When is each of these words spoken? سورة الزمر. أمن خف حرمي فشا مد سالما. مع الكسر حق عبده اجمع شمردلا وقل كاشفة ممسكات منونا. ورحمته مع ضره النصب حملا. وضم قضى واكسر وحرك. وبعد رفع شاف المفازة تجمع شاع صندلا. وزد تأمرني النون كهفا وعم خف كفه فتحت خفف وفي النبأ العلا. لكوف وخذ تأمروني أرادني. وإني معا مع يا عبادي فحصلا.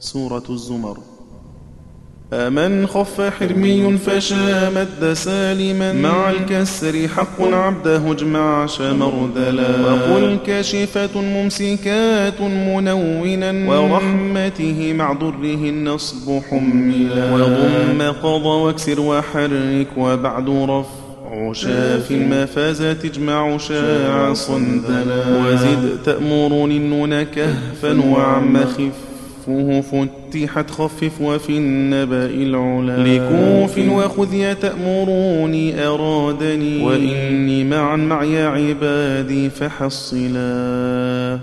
سورة 0.00 0.42
الزمر. 0.50 0.98
أمن 2.32 2.86
خف 2.86 3.20
حرمي 3.20 3.98
فشا 3.98 4.70
مد 4.70 5.12
سالما. 5.12 5.92
مع 5.92 6.30
الكسر 6.30 7.08
حق 7.08 7.42
عبده 7.42 8.12
اجمع 8.12 8.66
شمردلا 8.66 9.68
وقل 9.86 10.38
كاشفة 10.46 11.20
ممسكات 11.20 12.40
منونا. 12.40 13.52
ورحمته 13.68 14.92
مع 14.92 15.12
ضره 15.12 15.68
النصب 15.68 16.40
حملا. 16.50 17.34
وضم 17.34 18.02
قضى 18.22 18.48
واكسر 18.48 19.00
وحرك. 19.00 19.88
وبعد 19.96 20.48
رفع 20.48 21.52
شاف 21.52 22.10
المفازة 22.10 22.92
تجمع 22.92 23.58
شاع 23.58 24.34
صندلا. 24.34 25.24
وزد 25.38 25.98
تأمرني 26.04 26.76
النون 26.76 27.22
كهفا 27.22 28.04
وعم 28.04 28.64
خف 28.64 29.15
كفه 29.46 29.80
فتحت 29.80 30.70
خفف 30.70 31.20
وفي 31.20 31.58
النبأ 31.58 32.26
العلا. 32.26 32.96
لكوف 33.04 33.78
وخذ 33.78 34.54
تأمروني 34.54 35.86
أرادني. 35.86 36.82
وإني 36.82 37.64
معا 37.64 37.96
مع 37.96 38.24
يا 38.24 38.46
عبادي 38.46 39.50
فحصلا. 39.50 41.38